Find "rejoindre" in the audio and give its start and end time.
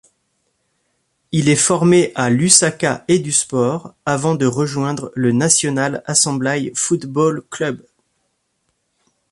4.47-5.11